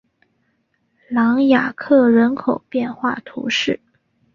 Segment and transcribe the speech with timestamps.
[1.09, 3.79] 朗雅克人口变化图示